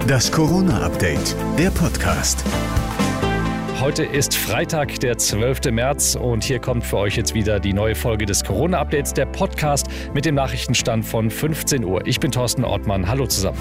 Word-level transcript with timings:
Das 0.00 0.32
Corona-Update, 0.32 1.36
der 1.58 1.70
Podcast. 1.70 2.44
Heute 3.80 4.04
ist 4.04 4.34
Freitag, 4.34 5.00
der 5.00 5.18
12. 5.18 5.70
März 5.70 6.16
und 6.16 6.44
hier 6.44 6.58
kommt 6.58 6.84
für 6.84 6.98
euch 6.98 7.16
jetzt 7.16 7.34
wieder 7.34 7.60
die 7.60 7.72
neue 7.72 7.94
Folge 7.94 8.26
des 8.26 8.44
Corona-Updates, 8.44 9.14
der 9.14 9.26
Podcast 9.26 9.86
mit 10.14 10.24
dem 10.24 10.34
Nachrichtenstand 10.34 11.04
von 11.04 11.30
15 11.30 11.84
Uhr. 11.84 12.06
Ich 12.06 12.20
bin 12.20 12.30
Thorsten 12.30 12.64
Ortmann. 12.64 13.08
Hallo 13.08 13.26
zusammen. 13.26 13.58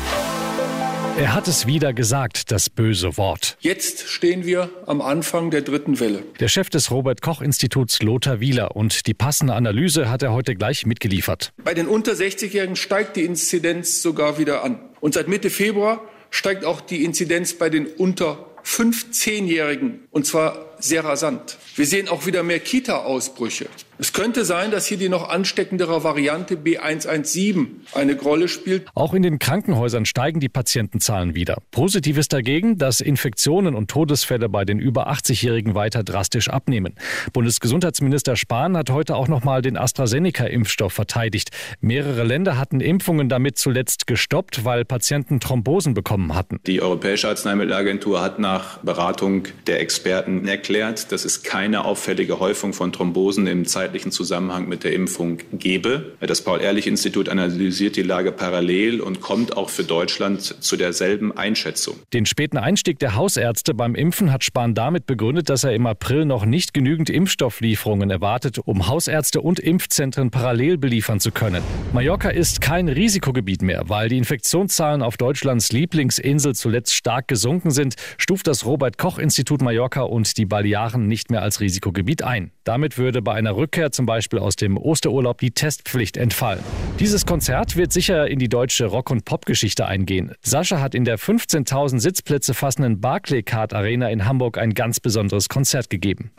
Er 1.17 1.35
hat 1.35 1.47
es 1.47 1.67
wieder 1.67 1.93
gesagt, 1.93 2.51
das 2.51 2.69
böse 2.69 3.17
Wort. 3.17 3.57
Jetzt 3.59 4.07
stehen 4.07 4.45
wir 4.45 4.69
am 4.87 5.01
Anfang 5.01 5.51
der 5.51 5.61
dritten 5.61 5.99
Welle. 5.99 6.23
Der 6.39 6.47
Chef 6.47 6.69
des 6.69 6.89
Robert 6.89 7.21
Koch 7.21 7.41
Instituts 7.41 8.01
Lothar 8.01 8.39
Wieler 8.39 8.75
und 8.75 9.07
die 9.07 9.13
passende 9.13 9.53
Analyse 9.53 10.09
hat 10.09 10.23
er 10.23 10.31
heute 10.31 10.55
gleich 10.55 10.85
mitgeliefert. 10.85 11.51
Bei 11.63 11.73
den 11.73 11.87
unter 11.87 12.13
60-Jährigen 12.13 12.75
steigt 12.75 13.17
die 13.17 13.25
Inzidenz 13.25 14.01
sogar 14.01 14.37
wieder 14.37 14.63
an. 14.63 14.79
Und 15.01 15.13
seit 15.15 15.27
Mitte 15.27 15.49
Februar 15.49 16.01
steigt 16.31 16.65
auch 16.65 16.81
die 16.81 17.03
Inzidenz 17.03 17.53
bei 17.53 17.69
den 17.69 17.85
unter 17.85 18.47
15-Jährigen 18.65 20.07
und 20.09 20.25
zwar 20.25 20.75
sehr 20.79 21.05
rasant. 21.05 21.57
Wir 21.75 21.85
sehen 21.85 22.07
auch 22.09 22.25
wieder 22.25 22.41
mehr 22.41 22.59
Kita-Ausbrüche. 22.59 23.67
Es 24.01 24.13
könnte 24.13 24.45
sein, 24.45 24.71
dass 24.71 24.87
hier 24.87 24.97
die 24.97 25.09
noch 25.09 25.29
ansteckendere 25.29 26.03
Variante 26.03 26.55
B117 26.55 27.67
eine 27.93 28.19
Rolle 28.19 28.47
spielt. 28.47 28.87
Auch 28.95 29.13
in 29.13 29.21
den 29.21 29.37
Krankenhäusern 29.37 30.05
steigen 30.05 30.39
die 30.39 30.49
Patientenzahlen 30.49 31.35
wieder. 31.35 31.59
Positiv 31.69 32.17
ist 32.17 32.33
dagegen, 32.33 32.79
dass 32.79 32.99
Infektionen 32.99 33.75
und 33.75 33.91
Todesfälle 33.91 34.49
bei 34.49 34.65
den 34.65 34.79
über 34.79 35.11
80-Jährigen 35.11 35.75
weiter 35.75 36.03
drastisch 36.03 36.49
abnehmen. 36.49 36.95
Bundesgesundheitsminister 37.31 38.35
Spahn 38.35 38.75
hat 38.75 38.89
heute 38.89 39.15
auch 39.15 39.27
noch 39.27 39.43
mal 39.43 39.61
den 39.61 39.77
AstraZeneca-Impfstoff 39.77 40.93
verteidigt. 40.93 41.51
Mehrere 41.79 42.23
Länder 42.23 42.57
hatten 42.57 42.81
Impfungen 42.81 43.29
damit 43.29 43.59
zuletzt 43.59 44.07
gestoppt, 44.07 44.65
weil 44.65 44.83
Patienten 44.83 45.39
Thrombosen 45.39 45.93
bekommen 45.93 46.33
hatten. 46.33 46.59
Die 46.65 46.81
Europäische 46.81 47.27
Arzneimittelagentur 47.27 48.19
hat 48.19 48.39
nach 48.39 48.79
Beratung 48.79 49.43
der 49.67 49.79
Experten 49.79 50.47
erklärt, 50.47 51.11
dass 51.11 51.23
es 51.23 51.43
keine 51.43 51.85
auffällige 51.85 52.39
Häufung 52.39 52.73
von 52.73 52.91
Thrombosen 52.91 53.45
im 53.45 53.67
Zeitraum 53.67 53.90
zeitlichen 53.91 54.11
Zusammenhang 54.11 54.69
mit 54.69 54.85
der 54.85 54.93
Impfung 54.93 55.39
gebe. 55.51 56.13
Das 56.21 56.41
Paul-Ehrlich-Institut 56.45 57.27
analysiert 57.27 57.97
die 57.97 58.03
Lage 58.03 58.31
parallel 58.31 59.01
und 59.01 59.19
kommt 59.19 59.57
auch 59.57 59.69
für 59.69 59.83
Deutschland 59.83 60.41
zu 60.41 60.77
derselben 60.77 61.37
Einschätzung. 61.37 61.95
Den 62.13 62.25
späten 62.25 62.57
Einstieg 62.57 62.99
der 62.99 63.15
Hausärzte 63.15 63.73
beim 63.73 63.93
Impfen 63.95 64.31
hat 64.31 64.45
Spahn 64.45 64.75
damit 64.75 65.07
begründet, 65.07 65.49
dass 65.49 65.65
er 65.65 65.73
im 65.73 65.85
April 65.87 66.23
noch 66.23 66.45
nicht 66.45 66.73
genügend 66.73 67.09
Impfstofflieferungen 67.09 68.09
erwartet, 68.09 68.59
um 68.63 68.87
Hausärzte 68.87 69.41
und 69.41 69.59
Impfzentren 69.59 70.31
parallel 70.31 70.77
beliefern 70.77 71.19
zu 71.19 71.31
können. 71.31 71.61
Mallorca 71.91 72.29
ist 72.29 72.61
kein 72.61 72.87
Risikogebiet 72.87 73.61
mehr, 73.61 73.83
weil 73.87 74.07
die 74.07 74.17
Infektionszahlen 74.17 75.01
auf 75.01 75.17
Deutschlands 75.17 75.73
Lieblingsinsel 75.73 76.55
zuletzt 76.55 76.95
stark 76.95 77.27
gesunken 77.27 77.71
sind, 77.71 77.95
stuft 78.17 78.47
das 78.47 78.65
Robert 78.65 78.97
Koch 78.97 79.19
Institut 79.19 79.61
Mallorca 79.61 80.03
und 80.03 80.37
die 80.37 80.45
Balearen 80.45 81.07
nicht 81.07 81.29
mehr 81.29 81.41
als 81.41 81.59
Risikogebiet 81.59 82.23
ein. 82.23 82.51
Damit 82.63 82.97
würde 82.97 83.21
bei 83.21 83.33
einer 83.33 83.57
Rückkehr 83.57 83.80
Rückkehr 83.81 83.91
zum 83.91 84.05
Beispiel 84.05 84.37
aus 84.37 84.55
dem 84.55 84.77
Osterurlaub 84.77 85.39
die 85.39 85.51
Testpflicht 85.51 86.15
entfallen. 86.15 86.63
Dieses 86.99 87.25
Konzert 87.25 87.77
wird 87.77 87.91
sicher 87.91 88.27
in 88.27 88.37
die 88.37 88.47
deutsche 88.47 88.85
Rock- 88.85 89.09
und 89.09 89.25
Popgeschichte 89.25 89.87
eingehen. 89.87 90.35
Sascha 90.41 90.79
hat 90.79 90.93
in 90.93 91.03
der 91.03 91.17
15.000 91.17 91.99
Sitzplätze 91.99 92.53
fassenden 92.53 93.01
Barclaycard 93.01 93.73
Arena 93.73 94.09
in 94.09 94.25
Hamburg 94.25 94.59
ein 94.59 94.75
ganz 94.75 94.99
besonderes 94.99 95.49
Konzert 95.49 95.89
gegeben. 95.89 96.31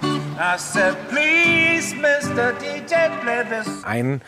Ein 3.85 4.21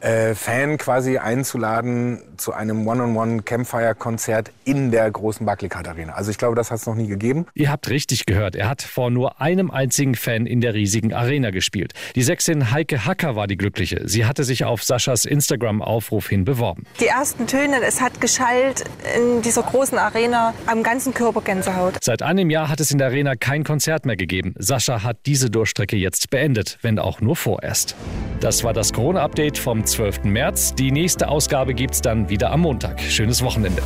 äh, 0.00 0.34
Fan 0.34 0.76
quasi 0.76 1.18
einzuladen 1.18 2.20
zu 2.36 2.52
einem 2.52 2.86
One-on-One-Campfire-Konzert 2.86 4.50
in 4.64 4.90
der 4.90 5.10
großen 5.10 5.46
Barclaycard 5.46 5.88
Arena. 5.88 6.12
Also 6.12 6.30
ich 6.30 6.38
glaube, 6.38 6.54
das 6.54 6.70
hat 6.70 6.78
es 6.78 6.86
noch 6.86 6.94
nie 6.94 7.06
gegeben. 7.08 7.46
Ihr 7.54 7.70
habt 7.70 7.88
richtig 7.88 8.26
gehört. 8.26 8.56
Er 8.56 8.68
hat 8.68 8.82
vor 8.82 9.10
nur 9.10 9.40
einem 9.40 9.70
einzigen 9.70 10.14
Fan 10.14 10.46
in 10.46 10.60
der 10.60 10.74
riesigen 10.74 11.12
Arena 11.12 11.50
gespielt. 11.50 11.94
Die 12.14 12.22
Sechsin 12.22 12.72
Heike 12.72 13.06
Hacker 13.06 13.36
war 13.36 13.46
die 13.46 13.56
Glückliche. 13.56 14.02
Sie 14.06 14.26
hatte 14.26 14.44
sich 14.44 14.64
auf 14.64 14.84
Saschas 14.84 15.24
Instagram-Aufruf 15.24 16.28
hin 16.28 16.44
beworben. 16.44 16.84
Die 17.00 17.06
ersten 17.06 17.46
Töne, 17.46 17.82
es 17.82 18.00
hat 18.00 18.20
geschallt 18.20 18.84
in 19.16 19.42
dieser 19.42 19.62
großen 19.62 19.98
Arena, 19.98 20.52
am 20.66 20.82
ganzen 20.82 21.14
Körper 21.14 21.40
Gänsehaut. 21.40 21.94
Seit 22.02 22.22
einem 22.22 22.50
Jahr 22.50 22.68
hat 22.68 22.80
es 22.80 22.90
in 22.90 22.98
der 22.98 23.08
Arena 23.08 23.34
kein 23.34 23.64
Konzert 23.64 24.04
mehr 24.04 24.16
gegeben. 24.16 24.54
Sascha 24.58 25.02
hat 25.02 25.18
diese 25.26 25.50
Durchstrecke 25.56 25.96
jetzt 25.96 26.28
beendet, 26.28 26.78
wenn 26.82 26.98
auch 26.98 27.20
nur 27.22 27.34
vorerst. 27.34 27.96
Das 28.40 28.62
war 28.62 28.74
das 28.74 28.92
Corona-Update 28.92 29.56
vom 29.56 29.84
12. 29.84 30.24
März. 30.24 30.74
Die 30.74 30.92
nächste 30.92 31.28
Ausgabe 31.28 31.72
gibt 31.72 31.94
es 31.94 32.02
dann 32.02 32.28
wieder 32.28 32.50
am 32.50 32.60
Montag. 32.60 33.00
Schönes 33.00 33.42
Wochenende. 33.42 33.82